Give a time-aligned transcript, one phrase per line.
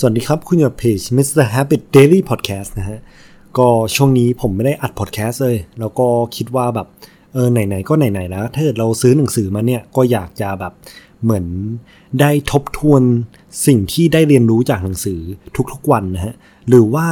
[0.00, 1.46] สวัสดีครับ คุณอยู่เพจ Mr.
[1.54, 2.98] Habit Daily Podcast นะฮะ
[3.58, 6.06] ก็ช่วงนี้ผมไม่ได้อัดพอดแคสต์เลย แล้วก็
[6.36, 6.88] คิดว่าแบบ
[7.32, 10.72] เออ ไหน ๆ ก็ไหน ๆ แล้ว ถ้าเกิดเราซื้อหนังสือมาเนี่ย ก็อยากจะแบบ
[11.22, 11.46] เหมือน
[12.20, 13.02] ได้ทบทวน
[13.66, 15.20] สิ่งที่ได้เรียนรู้จากหนังสือ
[15.72, 16.34] ทุกๆวันนะฮะ
[16.68, 17.08] หรือว่า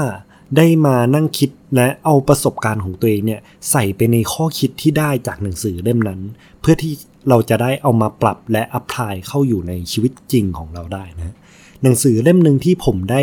[0.57, 3.41] ได้มานั่งคิดและเอาประสบการณ์ของตัวเองเนี่ย
[3.71, 6.21] ใส่ไปในข้อคิดที่ได้จากหนังสือเล่มนั้น
[6.61, 6.93] เพื่อที่
[7.29, 11.35] เราจะได้เอามาปรับและ apply เข้าอยู่ในชีวิตจริงของเราได้นะ
[11.85, 13.23] หนังสือเล่มหนึ่งที่ผมได้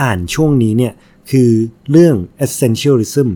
[0.00, 0.92] อ่านช่วงนี้เนี่ย
[1.30, 1.50] คือ
[1.90, 3.28] เรื่อง Essentialism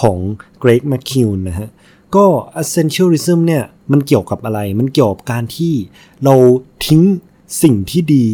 [0.00, 0.18] ของ
[0.62, 1.68] Greg McKeown นะฮะ
[2.16, 2.26] ก็
[2.62, 5.74] Essentialism เนี่ยมันเกี่ยวกับอะไร มันเกี่ยวกับการที่
[6.24, 6.34] เรา
[6.86, 7.02] ทิ้ง
[7.62, 8.26] สิ่งที่ดี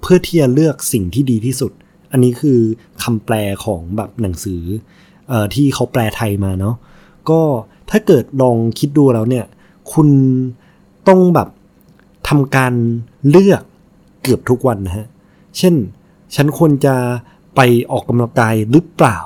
[0.00, 1.72] เพื่อที่จะเลือกสิ่งที่ดีที่สุด
[2.10, 2.60] อันนี้คือ
[3.02, 4.62] คำแปลของแบบหนังสือ
[5.30, 6.76] อที่เขาแปลไทยมาเนาะ
[7.30, 7.40] ก็
[7.90, 9.46] ถ้าเกิดลองคิดดูแล้วเนี่ย
[9.92, 10.08] คุณ
[11.08, 11.48] ต้องแบบ
[12.28, 12.72] ทำการ
[13.30, 13.62] เลือก
[14.22, 15.06] เกือบทุกวันนะฮะ
[15.56, 15.74] เช่น
[16.34, 16.94] ฉันควรจะ
[17.56, 19.18] ไปออกกำลังกายหรือเปล่า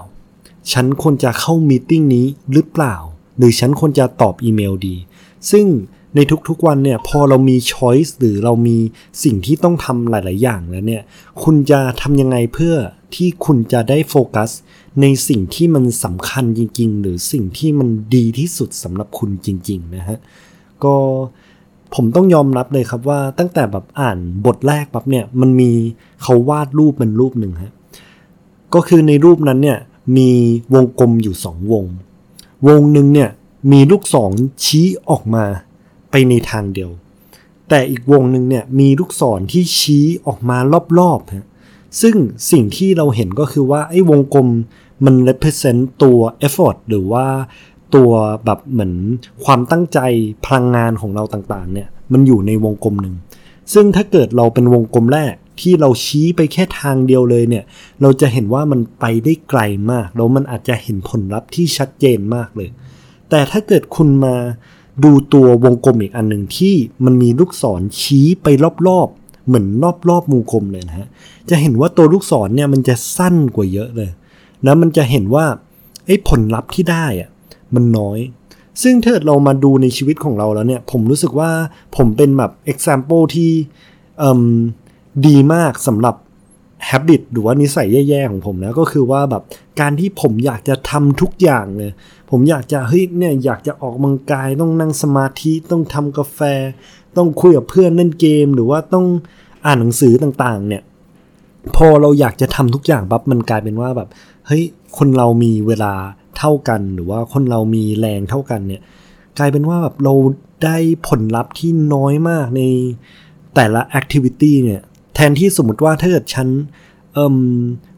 [0.72, 2.95] ฉันควรจะเข้ามีติ้งนี้หรือเปล่า
[3.39, 4.97] หรือฉันควรจะตอบอีเมลดี
[5.50, 5.67] ซึ่ง
[6.14, 8.78] ในทุกๆวันเนี่ยพอเรามีช้อยส์หรือเรามี
[9.25, 11.03] สิ่งที่ต้องทำหลาย ๆ อย่างแล้วเนี่ย
[11.42, 12.75] คุณจะทำยังไงเพื่อ
[13.15, 14.50] ที่คุณจะได้โฟกัส
[15.00, 20.19] ในสิ่งที่มันสำคัญจริง ๆ หรือสิ่งที่มันดีที่สุดสำหรับคุณจริง ๆ นะฮะ
[20.84, 20.97] ก็
[21.95, 25.71] ผมต้องยอมรับเลยครับว่าตั้งแต่แบบอ่านบทแรกปั๊บเนี่ยมันมี
[26.23, 27.73] เขาวาดรูปเป็นรูปหนึ่งฮะ
[28.75, 29.79] ก็คือในรูปนั้นเนี่ย
[30.17, 30.31] มี
[30.75, 31.85] วงกลมอยู่สองวง
[32.69, 33.31] วงหนึ่งเนี่ย
[33.73, 34.33] มีลูกศร
[34.65, 35.45] ชี้ออกมา
[36.11, 36.91] ไปในทางเดียว
[37.69, 40.59] แต่อีกวงหนึ่งเนี่ยมีลูกศรที่ชี้ออกมา
[40.99, 41.47] รอบๆฮะ
[42.01, 42.17] ซึ่ง
[42.51, 44.49] สิ่งที่เราเห็นก็คือว่าไอ้วงกลม
[45.05, 47.27] มัน represent ตัว effort หรือว่า
[47.95, 48.11] ตัว
[48.45, 48.95] แบบเหมือน
[49.45, 49.99] ความตั้งใจ
[50.45, 53.15] พลังงานของเราต่างๆ เนี่ยมันอยู่ในวงกลมหนึ่ง
[53.75, 57.65] ซึ่งถ้าเกิดเราเป็นวงกลมแรกที่เราชี้ไปแค่ทางเดียวเลยเนี่ย
[58.03, 62.69] เราจะเห็นว่ามันไปได้ไกลมาก แล้วมันอาจจะเห็นผลลัพธ์ที่ชัดเจนมากเลย
[63.31, 64.34] แต่ถ้าเกิดคุณมา
[65.05, 66.75] ดูตัววงกลมอีกอันหนึ่งที่
[67.05, 68.47] มันมีลูกศรชี้ไป
[68.89, 69.67] รอบๆ เหมือน
[70.09, 71.09] รอบๆวงกลมเลยนะฮะ
[71.50, 74.11] จะเห็นว่าตัวลูกศรเนี่ยมันจะสั้นกว่าเยอะเลย
[74.65, 75.45] แล้วมันจะเห็นว่า
[76.06, 77.31] ไอ้ผลลัพธ์ที่ได้อะ
[77.75, 78.19] มันน้อย
[78.82, 81.50] ซึ่งถ้าเรามาดูในชีวิตของเราแล้วเนี่ย ผมรู้สึกว่า
[81.97, 83.50] ผมเป็นแบบ example ที่
[85.26, 86.16] ดีมากสำหรับ
[86.88, 89.42] habit หรือว่านิสัยแย่ๆของผมนะก็คือว่าแบบ
[89.81, 91.91] การที่ผมอยากจะทำทุกอย่างเลย
[92.31, 96.41] ผมอยากจะเฮ้ยเนี่ยอยากจะออกกำลังกายต้องนั่งสมาธิต้องทำกาแฟ
[97.16, 99.06] ต้องคุยกับเพื่อนเล่นเกม หรือว่าต้อง
[99.64, 100.82] อ่านหนังสือต่างๆ เนี่ย
[101.76, 104.08] พอเราอยากจะทำทุกอย่างปั๊บมันกลายเป็นว่าแบบ
[104.47, 104.62] เฮ้ย
[104.97, 105.92] คนเรามีเวลา
[106.41, 108.83] เท่ากัน หรือว่าคนเรามีแรงเท่ากันเนี่ย
[109.39, 110.15] กลายเป็นว่าแบบเรา
[110.65, 110.77] ได้
[111.09, 112.62] ผลลัพธ์ที่น้อยมากใน
[113.55, 114.81] แต่ละแอคทิวิตี้เนี่ย
[115.15, 116.49] แทนที่สมมติว่าถ้าเกิดฉัน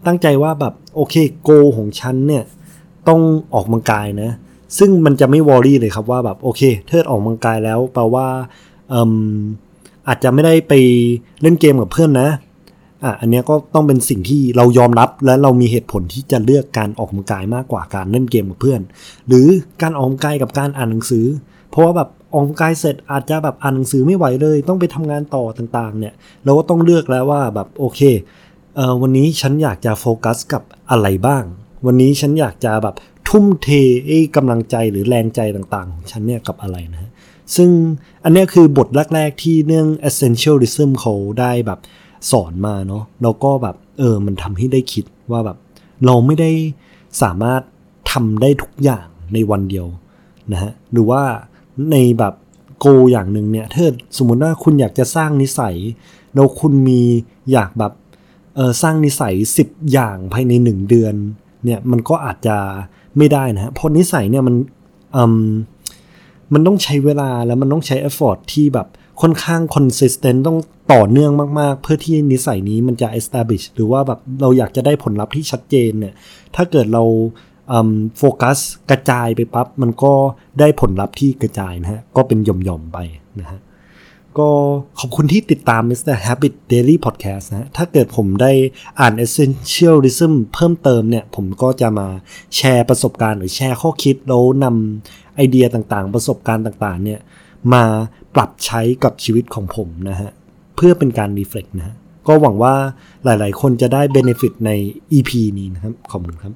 [0.06, 2.44] ตั้งใจว่าแบบโอเคโกของฉันเนี่ย
[3.08, 3.20] ต้อง
[3.52, 4.30] ออกกำลังกายนะ
[4.78, 8.26] ซึ่งมันจะไม่วอรี่เลยครับว่าแบบโอเคเทิดออกกำลังกายแล้วแปลว่า
[10.08, 10.72] อาจจะไม่ได้ไป
[11.42, 12.28] เล่นเกมกับเพื่อนนะ
[13.04, 18.80] อะอันนี้ก็ต้องเป็นสิ่งที่เรายอมรับและเรามีเหตุผลที่จะเลือกการออกกำลังกายมากกว่าการเล่นเกมกับเพื่อน
[19.28, 19.46] หรือ
[19.82, 21.26] การออกกำลังกายกับการอ่านหนังสือ
[21.70, 26.14] เพราะว่าแบบออกกำลังกายเสร็จอาจจะแบบอ่านหนังสือไม่ไหวเลย ต้องไปทำงานต่อต่างๆ เนี่ย
[26.44, 28.00] เราก็ต้องเลือกแล้วว่าแบบโอเค
[28.76, 31.44] เออวันนี้ฉันอยากจะโฟกัสกับอะไรบ้าง
[31.86, 32.94] วันนี้ฉันอยากจะแบบ
[33.28, 33.68] ทุ่มเท
[34.36, 37.10] กำลังใจหรือแรงใจต่างๆ ของฉันเนี่ยกับอะไรนะ
[37.56, 37.70] ซึ่ง
[38.24, 41.78] อันนี้คือบทแรก ๆ ที่เรื่อง essentialism เขาได้แบบ
[42.30, 45.56] สอนมาเนาะแล้วก็แบบเออมันทำให้ได้คิดว่าแบบ
[46.06, 46.50] เราไม่ได้
[47.22, 47.60] สามารถ
[48.12, 49.86] ทำได้ทุกอย่างในวันเดียว
[50.52, 51.22] นะฮะหรือว่า
[51.92, 52.34] ในแบบ
[52.78, 55.76] โกอย่างหนึ่งเนี่ยถ้าสมมติว่าคุณอยากจะสร้างนิสัย
[56.34, 57.00] แล้วคุณมี
[57.52, 57.92] อยากแบบ
[58.54, 59.34] เออสร้างนิสัย
[59.64, 61.14] 10 อย่างภายใน 1 เดือน
[61.64, 62.56] เนี่ยมันก็อาจจะ
[63.18, 64.54] ไม่ได้นะฮะเพราะนิสัยเนี่ยมัน
[65.16, 65.46] อืม
[66.52, 68.88] มันต้องใช้เวลาแล้วมันต้องใช้ effort ที่แบบ
[69.22, 70.58] ค่อนข้าง consistent ต้อง
[70.92, 76.14] ต่อเนื่องมากๆ เพื่อที่นิสัยนี้มันจะ establish หรือว่าแบบเราอยากจะได้ผลลัพธ์ที่ชัดเจนเนี่ย
[76.56, 77.04] ถ้าเกิดเรา
[78.18, 78.58] โฟกัส
[78.90, 80.12] กระจายไปปั๊บ มันก็
[80.60, 82.98] ได้ผลลัพธ์ที่กระจายนะฮะ ก็เป็นหย่อมๆไป
[83.40, 83.60] นะฮะ
[84.38, 84.50] ก็
[84.98, 86.16] ขอบคุณที่ติดตาม Mr.
[86.24, 88.52] Habit Daily Podcast นะ ถ้าเกิดผมได้
[89.00, 92.08] อ่าน Essentialism เพิ่มเติมเนี่ย ผมก็จะมา
[92.56, 97.20] แชร์ประสบการณ์หรือแชร์ข้อคิดแล้วนำไอเดียต่างๆ ประสบการณ์ต่างๆ เนี่ย
[97.74, 97.84] มา
[98.34, 100.30] ปรับใช้กับชีวิตของผมนะฮะ
[100.76, 101.96] เพื่อเป็นการรีเฟล็กนะฮะ
[102.28, 102.74] ก็หวังว่า
[103.24, 104.70] หลายๆ คนจะได้เบนฟิตใน
[105.12, 106.52] EP นี้นะครับ ขอบคุณครับ